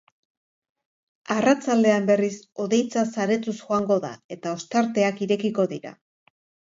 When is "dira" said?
5.75-5.93